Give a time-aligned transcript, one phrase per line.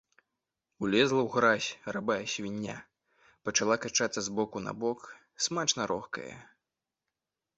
[0.85, 2.77] Улезла ў гразь рабая свіння,
[3.49, 4.99] пачала качацца з боку на бок,
[5.49, 6.33] смачна рохкае.